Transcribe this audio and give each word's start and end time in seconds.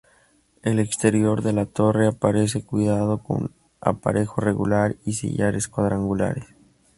El 0.63 0.79
exterior 0.79 1.43
de 1.43 1.53
la 1.53 1.67
torre 1.67 2.07
aparece 2.07 2.63
cuidado, 2.65 3.19
con 3.21 3.51
aparejo 3.81 4.41
regular 4.41 4.95
y 5.05 5.13
sillares 5.13 5.67
cuadrangulares. 5.67 6.47